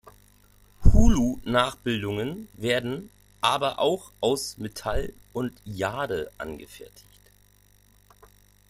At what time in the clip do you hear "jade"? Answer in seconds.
5.63-6.31